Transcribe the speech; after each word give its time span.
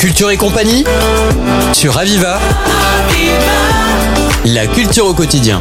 Culture 0.00 0.30
et 0.30 0.38
compagnie 0.38 0.82
sur 1.74 1.98
Aviva. 1.98 2.40
La 4.46 4.66
culture 4.66 5.04
au 5.04 5.12
quotidien. 5.12 5.60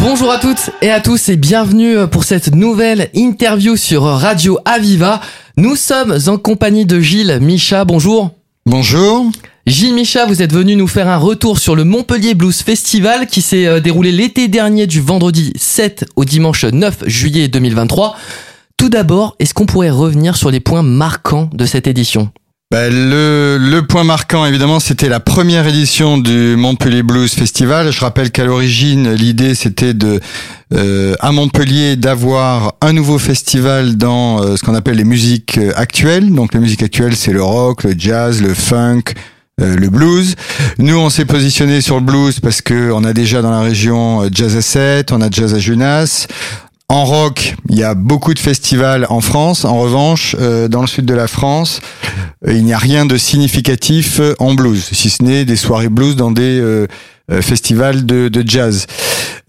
Bonjour 0.00 0.30
à 0.30 0.38
toutes 0.38 0.70
et 0.80 0.92
à 0.92 1.00
tous 1.00 1.28
et 1.28 1.36
bienvenue 1.36 2.06
pour 2.06 2.22
cette 2.22 2.54
nouvelle 2.54 3.10
interview 3.14 3.76
sur 3.76 4.04
Radio 4.04 4.60
Aviva. 4.64 5.20
Nous 5.56 5.74
sommes 5.74 6.16
en 6.28 6.38
compagnie 6.38 6.86
de 6.86 7.00
Gilles 7.00 7.40
Micha. 7.40 7.84
Bonjour. 7.84 8.30
Bonjour. 8.64 9.26
Gilles 9.66 9.94
Micha, 9.94 10.24
vous 10.24 10.40
êtes 10.40 10.52
venu 10.52 10.76
nous 10.76 10.86
faire 10.86 11.08
un 11.08 11.16
retour 11.16 11.58
sur 11.58 11.74
le 11.74 11.82
Montpellier 11.82 12.34
Blues 12.34 12.62
Festival 12.62 13.26
qui 13.26 13.42
s'est 13.42 13.66
euh, 13.66 13.80
déroulé 13.80 14.12
l'été 14.12 14.46
dernier 14.46 14.86
du 14.86 15.00
vendredi 15.00 15.52
7 15.56 16.06
au 16.14 16.24
dimanche 16.24 16.64
9 16.64 17.08
juillet 17.08 17.48
2023. 17.48 18.16
Tout 18.78 18.88
d'abord, 18.88 19.34
est-ce 19.40 19.54
qu'on 19.54 19.66
pourrait 19.66 19.90
revenir 19.90 20.36
sur 20.36 20.52
les 20.52 20.60
points 20.60 20.84
marquants 20.84 21.50
de 21.52 21.66
cette 21.66 21.88
édition? 21.88 22.30
Ben, 22.70 22.92
le, 22.92 23.58
le 23.58 23.82
point 23.82 24.04
marquant, 24.04 24.46
évidemment, 24.46 24.78
c'était 24.78 25.08
la 25.08 25.18
première 25.18 25.66
édition 25.66 26.16
du 26.16 26.54
Montpellier 26.56 27.02
Blues 27.02 27.32
Festival. 27.32 27.90
Je 27.90 28.00
rappelle 28.00 28.30
qu'à 28.30 28.44
l'origine, 28.44 29.12
l'idée, 29.14 29.56
c'était 29.56 29.94
de 29.94 30.20
euh, 30.74 31.14
à 31.18 31.32
Montpellier 31.32 31.96
d'avoir 31.96 32.74
un 32.80 32.92
nouveau 32.92 33.18
festival 33.18 33.96
dans 33.96 34.42
euh, 34.42 34.56
ce 34.56 34.62
qu'on 34.62 34.76
appelle 34.76 34.96
les 34.96 35.04
musiques 35.04 35.58
euh, 35.58 35.72
actuelles. 35.74 36.32
Donc, 36.32 36.54
les 36.54 36.60
musiques 36.60 36.82
actuelles, 36.84 37.16
c'est 37.16 37.32
le 37.32 37.42
rock, 37.42 37.82
le 37.82 37.94
jazz, 37.98 38.40
le 38.40 38.54
funk, 38.54 39.14
euh, 39.60 39.76
le 39.76 39.88
blues. 39.90 40.36
Nous, 40.78 40.96
on 40.96 41.10
s'est 41.10 41.24
positionné 41.24 41.80
sur 41.80 41.96
le 41.96 42.02
blues 42.02 42.38
parce 42.38 42.62
que 42.62 42.92
on 42.92 43.02
a 43.02 43.12
déjà 43.12 43.42
dans 43.42 43.50
la 43.50 43.60
région 43.60 44.22
euh, 44.22 44.28
Jazz 44.32 44.54
à 44.54 44.62
7, 44.62 45.10
on 45.10 45.20
a 45.20 45.28
Jazz 45.30 45.52
à 45.52 45.58
Junas. 45.58 46.28
En 46.90 47.04
rock, 47.04 47.54
il 47.68 47.76
y 47.76 47.82
a 47.84 47.94
beaucoup 47.94 48.32
de 48.32 48.38
festivals 48.38 49.06
en 49.10 49.20
France. 49.20 49.66
En 49.66 49.78
revanche, 49.78 50.34
euh, 50.40 50.68
dans 50.68 50.80
le 50.80 50.86
sud 50.86 51.04
de 51.04 51.12
la 51.12 51.28
France, 51.28 51.80
euh, 52.46 52.54
il 52.54 52.64
n'y 52.64 52.72
a 52.72 52.78
rien 52.78 53.04
de 53.04 53.18
significatif 53.18 54.20
euh, 54.20 54.34
en 54.38 54.54
blues, 54.54 54.88
si 54.90 55.10
ce 55.10 55.22
n'est 55.22 55.44
des 55.44 55.56
soirées 55.56 55.90
blues 55.90 56.16
dans 56.16 56.30
des 56.30 56.58
euh, 56.58 56.86
euh, 57.30 57.42
festivals 57.42 58.06
de, 58.06 58.28
de 58.28 58.48
jazz. 58.48 58.86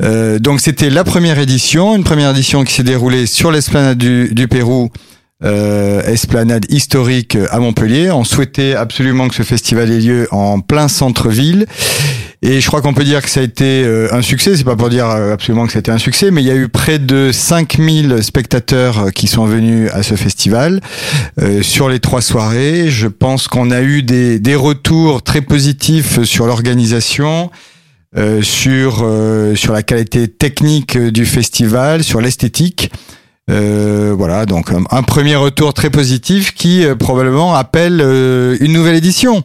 Donc 0.01 0.61
c'était 0.61 0.89
la 0.89 1.03
première 1.03 1.39
édition, 1.39 1.95
une 1.95 2.05
première 2.05 2.31
édition 2.31 2.63
qui 2.63 2.73
s'est 2.73 2.83
déroulée 2.83 3.25
sur 3.25 3.51
l'esplanade 3.51 3.97
du, 3.97 4.33
du 4.33 4.47
Pérou, 4.47 4.89
esplanade 5.43 6.65
historique 6.69 7.37
à 7.51 7.59
Montpellier. 7.59 8.09
On 8.09 8.23
souhaitait 8.23 8.75
absolument 8.75 9.27
que 9.27 9.35
ce 9.35 9.43
festival 9.43 9.91
ait 9.91 9.99
lieu 9.99 10.27
en 10.31 10.61
plein 10.61 10.87
centre-ville. 10.87 11.65
Et 12.41 12.61
je 12.61 12.67
crois 12.67 12.81
qu'on 12.81 12.93
peut 12.93 13.03
dire 13.03 13.21
que 13.21 13.29
ça 13.29 13.41
a 13.41 13.43
été 13.43 13.83
euh, 13.83 14.07
un 14.13 14.21
succès. 14.21 14.55
C'est 14.55 14.63
pas 14.63 14.77
pour 14.77 14.89
dire 14.89 15.07
euh, 15.09 15.33
absolument 15.33 15.65
que 15.67 15.73
c'était 15.73 15.91
un 15.91 15.97
succès, 15.97 16.31
mais 16.31 16.41
il 16.41 16.47
y 16.47 16.51
a 16.51 16.55
eu 16.55 16.69
près 16.69 16.97
de 16.97 17.31
5000 17.33 18.23
spectateurs 18.23 18.99
euh, 18.99 19.09
qui 19.09 19.27
sont 19.27 19.45
venus 19.45 19.89
à 19.93 20.03
ce 20.03 20.15
festival 20.15 20.79
euh, 21.41 21.61
sur 21.61 21.89
les 21.89 21.99
trois 21.99 22.21
soirées. 22.21 22.89
Je 22.89 23.07
pense 23.07 23.49
qu'on 23.49 23.71
a 23.71 23.81
eu 23.81 24.03
des, 24.03 24.39
des 24.39 24.55
retours 24.55 25.21
très 25.21 25.41
positifs 25.41 26.23
sur 26.23 26.45
l'organisation. 26.47 27.51
euh, 28.17 28.41
sur 28.41 29.01
euh, 29.03 29.53
sur 29.55 29.71
la 29.73 29.83
qualité 29.83 30.27
technique 30.27 30.97
du 30.97 31.25
festival, 31.25 32.03
sur 32.03 32.21
l'esthétique. 32.21 32.89
Euh, 33.51 34.13
voilà, 34.17 34.45
donc 34.45 34.71
un, 34.91 35.03
premier 35.03 35.35
retour 35.35 35.73
très 35.73 35.89
positif 35.89 36.53
qui 36.53 36.85
euh, 36.85 36.95
probablement 36.95 37.53
appelle 37.55 37.99
une 38.61 38.73
nouvelle 38.73 38.95
édition. 38.95 39.43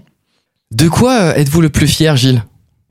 De 0.70 0.88
quoi 0.88 1.36
êtes-vous 1.38 1.60
le 1.60 1.68
plus 1.70 1.86
fier, 1.86 2.16
Gilles? 2.16 2.42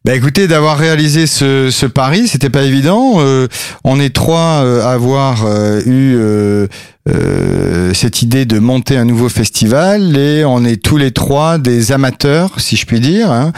Bah 0.05 0.13
écoutez, 0.15 0.49
d'avoir 0.49 0.77
réalisé 0.77 1.27
ce, 1.27 1.69
ce 1.71 1.85
pari, 1.85 2.27
c'était 2.27 2.49
pas 2.49 2.63
évident. 2.63 3.13
Euh, 3.19 3.47
on 3.85 4.01
est 4.01 4.13
trois 4.13 4.61
euh, 4.61 4.83
à 4.83 4.89
avoir 4.89 5.45
euh, 5.45 5.79
eu 5.85 6.15
euh, 6.17 6.67
euh, 7.07 7.93
cette 7.93 8.21
idée 8.21 8.43
de 8.43 8.59
monter 8.59 8.97
un 8.97 9.05
nouveau 9.05 9.29
festival 9.29 10.17
et 10.17 10.43
on 10.43 10.65
est 10.65 10.83
tous 10.83 10.97
les 10.97 11.11
trois 11.11 11.57
des 11.57 11.93
amateurs, 11.93 12.59
si 12.59 12.75
je 12.75 12.85
puis 12.85 12.99
dire, 12.99 13.31
hein, 13.31 13.53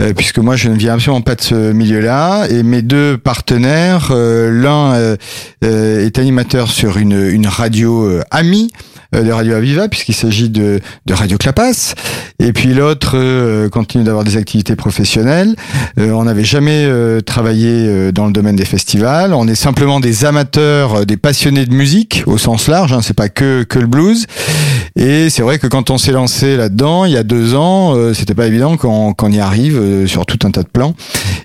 euh, 0.00 0.14
puisque 0.14 0.38
moi 0.38 0.56
je 0.56 0.70
ne 0.70 0.74
viens 0.74 0.94
absolument 0.94 1.20
pas 1.20 1.34
de 1.34 1.42
ce 1.42 1.72
milieu-là 1.72 2.46
et 2.48 2.62
mes 2.62 2.80
deux 2.80 3.18
partenaires, 3.18 4.10
l'un 4.10 5.16
est 5.60 6.18
animateur 6.18 6.70
sur 6.70 6.96
une, 6.96 7.28
une 7.28 7.46
radio 7.46 8.20
amie 8.30 8.70
de 9.12 9.30
Radio 9.30 9.54
Aviva 9.54 9.88
puisqu'il 9.88 10.14
s'agit 10.14 10.50
de, 10.50 10.80
de 11.06 11.14
Radio 11.14 11.36
Clapas 11.38 11.94
et 12.38 12.52
puis 12.52 12.74
l'autre 12.74 13.12
euh, 13.14 13.68
continue 13.68 14.04
d'avoir 14.04 14.24
des 14.24 14.36
activités 14.36 14.76
professionnelles. 14.76 15.54
Euh, 15.98 16.10
on 16.12 16.24
n'avait 16.24 16.44
jamais 16.44 16.84
euh, 16.84 17.20
travaillé 17.20 17.70
euh, 17.70 18.12
dans 18.12 18.26
le 18.26 18.32
domaine 18.32 18.56
des 18.56 18.64
festivals. 18.64 19.34
On 19.34 19.46
est 19.46 19.54
simplement 19.54 20.00
des 20.00 20.24
amateurs, 20.24 20.94
euh, 21.00 21.04
des 21.04 21.16
passionnés 21.16 21.66
de 21.66 21.74
musique 21.74 22.22
au 22.26 22.38
sens 22.38 22.68
large. 22.68 22.92
Hein, 22.92 23.00
c'est 23.02 23.14
pas 23.14 23.28
que 23.28 23.62
que 23.64 23.78
le 23.78 23.86
blues. 23.86 24.26
Et 24.96 25.28
c'est 25.30 25.42
vrai 25.42 25.58
que 25.58 25.66
quand 25.66 25.90
on 25.90 25.98
s'est 25.98 26.12
lancé 26.12 26.56
là-dedans, 26.56 27.04
il 27.04 27.12
y 27.12 27.16
a 27.16 27.22
deux 27.22 27.54
ans, 27.54 27.94
euh, 27.94 28.14
c'était 28.14 28.34
pas 28.34 28.46
évident 28.46 28.76
qu'on 28.76 29.12
qu'on 29.12 29.30
y 29.30 29.40
arrive 29.40 29.78
euh, 29.78 30.06
sur 30.06 30.24
tout 30.26 30.38
un 30.46 30.50
tas 30.50 30.62
de 30.62 30.68
plans. 30.68 30.94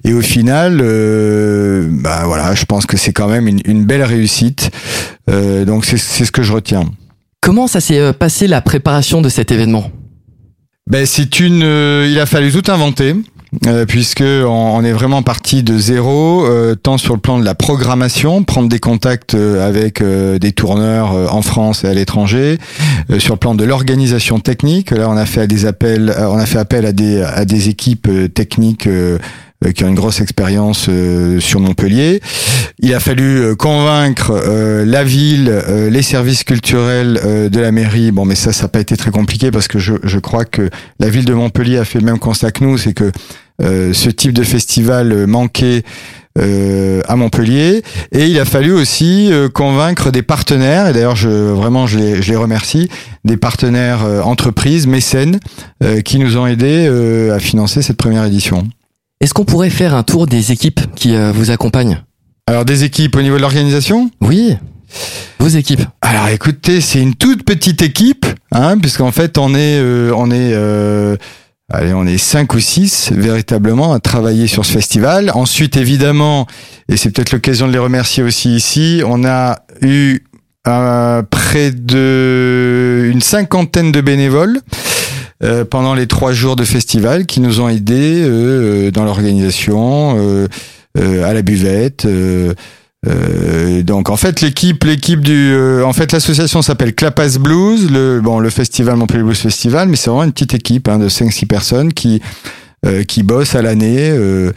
Et 0.03 0.13
au 0.13 0.21
final, 0.21 0.79
euh, 0.81 1.87
bah 1.91 2.23
voilà, 2.25 2.55
je 2.55 2.65
pense 2.65 2.85
que 2.85 2.97
c'est 2.97 3.13
quand 3.13 3.27
même 3.27 3.47
une, 3.47 3.59
une 3.65 3.85
belle 3.85 4.03
réussite. 4.03 4.71
Euh, 5.29 5.65
donc 5.65 5.85
c'est 5.85 5.97
ce 5.97 6.31
que 6.31 6.43
je 6.43 6.53
retiens. 6.53 6.85
Comment 7.45 7.67
ça 7.67 7.79
s'est 7.79 8.00
euh, 8.00 8.11
passé 8.11 8.47
la 8.47 8.59
préparation 8.59 9.22
de 9.22 9.29
cet 9.29 9.51
événement? 9.51 9.91
Ben 10.89 11.06
c'est 11.06 11.39
une, 11.39 11.61
euh, 11.61 12.09
il 12.09 12.19
a 12.19 12.25
fallu 12.25 12.51
tout 12.51 12.72
inventer. 12.72 13.13
Euh, 13.67 13.85
puisque 13.85 14.23
on, 14.23 14.83
est 14.83 14.91
vraiment 14.91 15.22
parti 15.22 15.63
de 15.63 15.78
zéro, 15.78 16.45
euh, 16.45 16.75
tant 16.75 16.97
sur 16.97 17.13
le 17.13 17.22
plan 17.22 17.39
de 17.39 17.45
la 17.45 17.55
programmation, 17.55 18.44
prendre 18.44 18.67
des 18.67 18.79
contacts 18.79 19.35
avec 19.35 20.03
des 20.03 20.51
tourneurs 20.51 21.34
en 21.34 21.41
France 21.41 21.84
et 21.84 21.88
à 21.88 21.94
l'étranger, 21.94 22.57
sur 23.19 23.35
le 23.35 23.39
plan 23.39 23.55
de 23.55 23.63
l'organisation 23.63 24.39
technique. 24.39 24.91
Là, 24.91 25.07
on 25.07 25.16
a 25.16 25.25
fait 25.25 25.47
des 25.47 25.67
appels, 25.67 26.13
on 26.19 26.38
a 26.38 26.45
fait 26.45 26.57
appel 26.57 26.85
à 26.85 26.91
des 26.91 27.22
à 27.22 27.45
des 27.45 27.69
équipes 27.69 28.09
techniques. 28.34 28.89
Euh, 29.63 29.71
qui 29.71 29.83
ont 29.83 29.88
une 29.88 29.95
grosse 29.95 30.19
expérience 30.19 30.88
euh, 30.89 31.39
sur 31.39 31.59
Montpellier. 31.59 32.21
Il 32.79 32.93
a 32.93 32.99
fallu 32.99 33.39
euh, 33.39 33.55
convaincre 33.55 34.33
la 34.85 35.03
ville, 35.03 35.63
les 35.89 36.01
services 36.01 36.43
culturels 36.43 37.49
de 37.49 37.59
la 37.59 37.71
mairie. 37.71 38.11
Bon, 38.11 38.25
mais 38.25 38.35
ça, 38.35 38.51
ça 38.53 38.63
n'a 38.63 38.69
pas 38.69 38.79
été 38.79 38.97
très 38.97 39.11
compliqué 39.11 39.51
parce 39.51 39.67
que 39.67 39.79
je, 39.79 39.93
je 40.03 40.19
crois 40.19 40.45
que 40.45 40.69
la 40.99 41.09
ville 41.09 41.25
de 41.25 41.33
Montpellier 41.33 41.77
a 41.77 41.85
fait 41.85 41.99
le 41.99 42.05
même 42.05 42.19
constat 42.19 42.51
que 42.51 42.63
nous, 42.63 42.77
c'est 42.77 42.93
que 42.93 43.11
euh, 43.61 43.93
ce 43.93 44.09
type 44.09 44.33
de 44.33 44.43
festival 44.43 45.27
manquait 45.27 45.83
euh, 46.37 47.01
à 47.07 47.16
Montpellier 47.16 47.83
et 48.11 48.25
il 48.25 48.37
a 48.37 48.43
fallu 48.43 48.73
aussi 48.73 49.31
euh, 49.31 49.47
convaincre 49.47 50.11
des 50.11 50.23
partenaires 50.23 50.87
et 50.87 50.93
d'ailleurs 50.93 51.16
je 51.16 51.29
vraiment 51.29 51.87
je 51.87 51.97
les, 51.97 52.22
je 52.22 52.31
les 52.31 52.35
remercie 52.35 52.89
des 53.23 53.37
partenaires 53.37 54.03
entreprises 54.25 54.87
mécènes 54.87 55.39
qui 56.03 56.19
nous 56.19 56.37
ont 56.37 56.45
aidés 56.45 56.87
à 57.33 57.39
financer 57.39 57.81
cette 57.81 57.97
première 57.97 58.25
édition. 58.25 58.67
Est-ce 59.21 59.33
qu'on 59.33 59.45
pourrait 59.45 59.69
faire 59.69 59.95
un 59.95 60.03
tour 60.03 60.27
des 60.27 60.51
équipes 60.51 60.81
qui 60.93 61.15
euh, 61.15 61.31
vous 61.31 61.49
accompagnent? 61.49 62.03
Alors 62.47 62.65
des 62.65 62.83
équipes 62.83 63.15
au 63.15 63.21
niveau 63.21 63.37
de 63.37 63.41
l'organisation? 63.41 64.11
Oui, 64.19 64.57
vos 65.39 65.47
équipes. 65.47 65.83
Alors 66.01 66.27
écoutez, 66.27 66.81
c'est 66.81 67.01
une 67.01 67.15
toute 67.15 67.43
petite 67.43 67.81
équipe, 67.81 68.25
hein, 68.51 68.77
puisqu'en 68.77 69.11
fait 69.11 69.37
on 69.37 69.55
est, 69.55 69.79
euh, 69.79 70.11
on 70.15 70.31
est, 70.31 70.51
euh, 70.53 71.15
allez, 71.71 71.93
on 71.93 72.05
est 72.05 72.17
cinq 72.17 72.53
ou 72.55 72.59
six 72.59 73.11
véritablement 73.13 73.93
à 73.93 73.99
travailler 74.01 74.47
sur 74.47 74.65
ce 74.65 74.73
festival. 74.73 75.31
Ensuite, 75.33 75.77
évidemment, 75.77 76.45
et 76.89 76.97
c'est 76.97 77.09
peut-être 77.09 77.31
l'occasion 77.31 77.67
de 77.67 77.71
les 77.71 77.79
remercier 77.79 78.21
aussi 78.21 78.53
ici, 78.53 79.01
on 79.05 79.23
a 79.23 79.59
eu 79.81 80.19
près 81.29 81.71
de 81.71 83.09
une 83.13 83.21
cinquantaine 83.21 83.91
de 83.91 84.01
bénévoles. 84.01 84.59
Euh, 85.45 85.63
pendant 85.66 85.94
les 85.94 86.07
trois 86.07 86.33
jours 86.33 86.56
de 86.56 86.63
festival 86.63 87.25
qui 87.25 87.39
nous 87.39 87.61
ont 87.61 87.69
aidés 87.69 88.22
euh, 88.23 88.91
dans 88.91 89.06
l'organisation, 89.06 90.16
euh, 90.17 90.47
euh, 90.97 91.23
à 91.29 91.33
la 91.33 91.41
buvette, 91.41 92.06
euh, 92.06 92.53
euh, 93.07 93.84
donc 93.84 94.09
en 94.09 94.17
fait 94.17 94.41
l'équipe 94.41 94.84
l'équipe 94.84 95.22
du 95.22 95.51
euh, 95.53 95.85
en 95.85 95.94
fait 95.94 96.11
l'association 96.11 96.63
s'appelle 96.63 96.95
Clapas 96.95 97.37
Blues 97.40 97.91
le 97.91 98.19
bon 98.19 98.40
le 98.40 98.49
festival 98.49 98.96
Montpellier 98.96 99.22
Blues 99.22 99.37
Festival 99.37 99.87
mais 99.90 99.96
c'est 99.96 100.09
vraiment 100.09 100.23
une 100.23 100.31
petite 100.31 100.55
équipe 100.55 100.87
hein, 100.87 100.97
de 100.97 101.08
5 101.08 101.31
6 101.31 101.46
personnes 101.46 101.93
qui 101.93 102.22
euh, 102.85 103.03
qui 103.03 103.22
bossent 103.22 103.53
à 103.53 103.61
l'année 103.61 104.09
euh, 104.09 104.52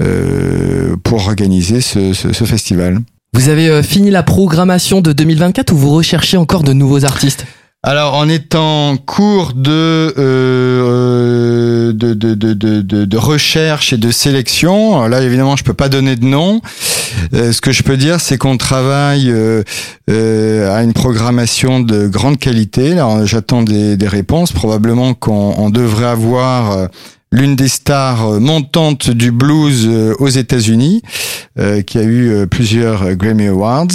euh, 0.00 0.96
pour 1.04 1.26
organiser 1.26 1.80
ce, 1.80 2.12
ce, 2.12 2.32
ce 2.32 2.44
festival. 2.44 2.98
Vous 3.34 3.48
avez 3.48 3.68
euh, 3.68 3.82
fini 3.82 4.10
la 4.10 4.22
programmation 4.22 5.00
de 5.00 5.12
2024 5.12 5.72
ou 5.72 5.76
vous 5.76 5.90
recherchez 5.90 6.36
encore 6.36 6.64
de 6.64 6.72
nouveaux 6.72 7.04
artistes? 7.04 7.46
Alors, 7.84 8.14
on 8.16 8.28
est 8.28 8.54
en 8.54 8.96
cours 8.96 9.54
de, 9.54 10.14
euh, 10.16 11.92
de, 11.92 12.14
de, 12.14 12.34
de, 12.34 12.54
de, 12.54 13.04
de- 13.04 13.16
recherche 13.16 13.92
et 13.92 13.96
de 13.96 14.12
sélection. 14.12 15.08
Là, 15.08 15.20
évidemment, 15.20 15.56
je 15.56 15.64
peux 15.64 15.74
pas 15.74 15.88
donner 15.88 16.14
de 16.14 16.24
nom. 16.24 16.60
Euh, 17.34 17.50
ce 17.50 17.60
que 17.60 17.72
je 17.72 17.82
peux 17.82 17.96
dire, 17.96 18.20
c'est 18.20 18.38
qu'on 18.38 18.56
travaille 18.56 19.28
euh, 19.32 19.64
euh, 20.08 20.72
à 20.72 20.84
une 20.84 20.92
programmation 20.92 21.80
de 21.80 22.06
grande 22.06 22.38
qualité. 22.38 23.04
J'attends 23.24 23.62
des, 23.62 23.96
des 23.96 24.08
réponses. 24.08 24.52
Probablement 24.52 25.14
qu'on 25.14 25.52
on 25.58 25.68
devrait 25.68 26.06
avoir 26.06 26.70
euh, 26.70 26.86
l'une 27.32 27.56
des 27.56 27.66
stars 27.66 28.34
euh, 28.34 28.38
montantes 28.38 29.10
du 29.10 29.32
blues 29.32 29.88
euh, 29.88 30.14
aux 30.20 30.28
États-Unis, 30.28 31.02
euh, 31.58 31.82
qui 31.82 31.98
a 31.98 32.02
eu 32.02 32.30
euh, 32.30 32.46
plusieurs 32.46 33.02
euh, 33.02 33.14
Grammy 33.14 33.48
Awards. 33.48 33.88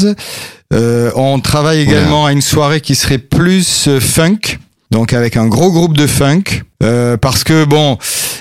Euh, 0.74 1.12
on 1.16 1.40
travaille 1.40 1.82
également 1.82 2.26
à 2.26 2.32
une 2.32 2.42
soirée 2.42 2.82
qui 2.82 2.96
serait 2.96 3.18
plus 3.18 3.88
euh, 3.88 4.00
funk. 4.00 4.60
Donc 4.90 5.12
avec 5.12 5.36
un 5.36 5.48
gros 5.48 5.70
groupe 5.70 5.98
de 5.98 6.08
funk, 6.08 6.64
euh, 6.82 7.18
parce 7.18 7.44
que 7.44 7.66
bon, 7.66 7.98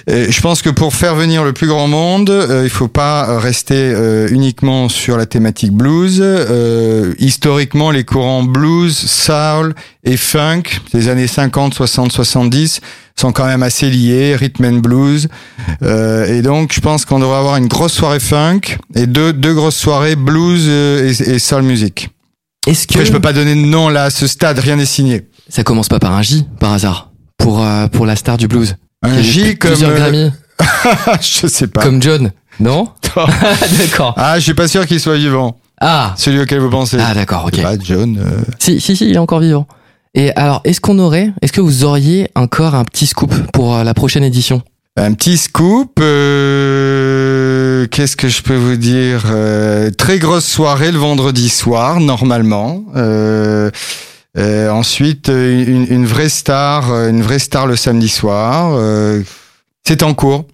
euh, 0.08 0.26
je 0.30 0.40
pense 0.40 0.62
que 0.62 0.70
pour 0.70 0.94
faire 0.94 1.16
venir 1.16 1.42
le 1.42 1.52
plus 1.52 1.66
grand 1.66 1.88
monde, 1.88 2.30
euh, 2.30 2.60
il 2.62 2.70
faut 2.70 2.86
pas 2.86 3.40
rester 3.40 3.74
euh, 3.74 4.28
uniquement 4.30 4.88
sur 4.88 5.16
la 5.16 5.26
thématique 5.26 5.72
blues. 5.72 6.20
Euh, 6.22 7.14
historiquement, 7.18 7.90
les 7.90 8.04
courants 8.04 8.44
blues, 8.44 8.96
soul 8.96 9.74
et 10.04 10.16
funk 10.16 10.62
des 10.94 11.08
années 11.08 11.26
50, 11.26 11.74
60, 11.74 12.12
70 12.12 12.80
sont 13.18 13.32
quand 13.32 13.46
même 13.46 13.64
assez 13.64 13.90
liés, 13.90 14.36
rhythm 14.36 14.66
and 14.66 14.78
blues. 14.78 15.26
Euh, 15.82 16.26
et 16.26 16.42
donc, 16.42 16.72
je 16.72 16.80
pense 16.80 17.04
qu'on 17.04 17.18
devrait 17.18 17.38
avoir 17.38 17.56
une 17.56 17.66
grosse 17.66 17.94
soirée 17.94 18.20
funk 18.20 18.60
et 18.94 19.08
deux 19.08 19.32
deux 19.32 19.54
grosses 19.54 19.76
soirées 19.76 20.14
blues 20.14 20.68
et, 20.68 21.34
et 21.34 21.38
soul 21.40 21.62
music. 21.62 22.10
Est-ce 22.66 22.86
que 22.86 22.94
Après, 22.94 23.06
je 23.06 23.12
peux 23.12 23.20
pas 23.20 23.32
donner 23.32 23.54
de 23.54 23.60
nom 23.60 23.88
là 23.88 24.04
à 24.04 24.10
ce 24.10 24.26
stade, 24.26 24.58
rien 24.58 24.76
n'est 24.76 24.86
signé. 24.86 25.28
ça 25.48 25.62
commence 25.62 25.88
pas 25.88 25.98
par 25.98 26.12
un 26.12 26.22
J 26.22 26.46
par 26.58 26.72
hasard 26.72 27.10
pour 27.38 27.62
euh, 27.62 27.86
pour 27.88 28.06
la 28.06 28.16
star 28.16 28.36
du 28.36 28.48
blues 28.48 28.76
Un 29.02 29.20
J 29.22 29.56
comme 29.56 29.72
euh, 29.82 29.96
Grammy, 29.96 30.30
je 31.20 31.46
sais 31.46 31.66
pas. 31.68 31.82
comme 31.82 32.02
John, 32.02 32.32
non 32.60 32.88
D'accord. 33.78 34.14
Ah, 34.16 34.38
je 34.38 34.44
suis 34.44 34.54
pas 34.54 34.68
sûr 34.68 34.86
qu'il 34.86 35.00
soit 35.00 35.16
vivant. 35.16 35.58
Ah 35.80 36.14
Celui 36.16 36.40
auquel 36.40 36.58
vous 36.60 36.70
pensez. 36.70 36.96
ah 36.98 37.12
d'accord, 37.14 37.44
ok. 37.46 37.60
pas, 37.62 37.78
John. 37.78 38.18
euh, 38.18 38.40
Si 38.58 38.80
si 38.80 38.96
si, 38.96 39.08
il 39.10 39.14
est 39.14 39.18
encore 39.18 39.40
vivant. 39.40 39.66
Et 40.14 40.32
alors, 40.34 40.62
est-ce 40.64 40.80
qu'on 40.80 40.98
aurait, 40.98 41.30
est-ce 41.42 41.52
que 41.52 41.60
vous 41.60 41.84
auriez 41.84 42.30
encore 42.34 42.74
un 42.74 42.84
petit 42.86 43.06
scoop 43.06 43.34
pour 43.52 43.76
la 43.84 43.92
prochaine 43.92 44.24
édition? 44.24 44.62
Un 44.96 45.12
petit 45.12 45.36
scoop. 45.36 45.98
euh, 46.00 46.95
Qu'est-ce 47.84 48.16
que 48.16 48.28
je 48.28 48.42
peux 48.42 48.56
vous 48.56 48.76
dire 48.76 49.24
Euh, 49.26 49.90
Très 49.90 50.18
grosse 50.18 50.46
soirée 50.46 50.90
le 50.92 50.98
vendredi 50.98 51.48
soir, 51.48 52.00
normalement. 52.00 52.84
Euh, 52.96 53.70
euh, 54.38 54.70
ensuite, 54.70 55.28
une, 55.28 55.86
une 55.90 56.06
vraie 56.06 56.28
star, 56.28 56.90
une 57.08 57.22
vraie 57.22 57.38
star 57.38 57.66
le 57.66 57.76
samedi 57.76 58.08
soir. 58.08 58.78
C'est 59.86 60.02
en 60.02 60.14
cours. 60.14 60.46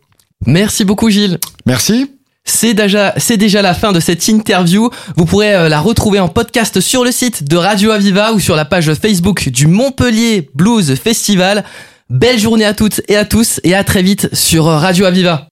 Merci 0.47 0.85
beaucoup 0.85 1.11
Gilles. 1.11 1.39
Merci. 1.67 2.11
C'est 2.45 2.75
déjà, 2.75 3.15
c'est 3.19 3.37
déjà 3.37 3.63
la 3.63 3.75
fin 3.75 3.93
de 3.93 4.01
cette 4.01 4.27
interview. 4.27 4.91
Vous 5.17 5.25
pourrez 5.27 5.69
la 5.69 5.81
retrouver 5.81 6.19
en 6.19 6.29
podcast 6.29 6.81
sur 6.81 7.05
le 7.05 7.13
site 7.13 7.45
de 7.45 7.57
Radio 7.57 7.93
Aviva 7.93 8.33
ou 8.33 8.41
sur 8.41 8.57
la 8.57 8.65
page 8.65 8.93
Facebook 8.95 9.49
du 9.49 9.69
Montpellier 9.69 10.51
Blues 10.55 10.95
Festival. 10.97 11.63
Belle 12.11 12.39
journée 12.39 12.65
à 12.65 12.75
toutes 12.75 13.01
et 13.09 13.17
à 13.17 13.25
tous 13.25 13.61
et 13.65 13.75
à 13.75 13.85
très 13.85 14.03
vite 14.03 14.29
sur 14.35 14.65
Radio 14.65 15.07
Aviva. 15.07 15.49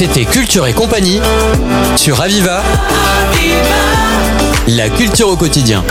C'était 0.00 0.24
Culture 0.24 0.66
et 0.66 0.72
compagnie 0.72 1.20
sur 1.94 2.22
Aviva. 2.22 2.62
La 4.66 4.88
culture 4.88 5.28
au 5.28 5.36
quotidien. 5.36 5.84